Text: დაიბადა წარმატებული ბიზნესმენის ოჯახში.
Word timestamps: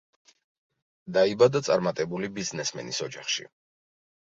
დაიბადა 1.17 1.61
წარმატებული 1.69 2.33
ბიზნესმენის 2.41 3.05
ოჯახში. 3.11 3.49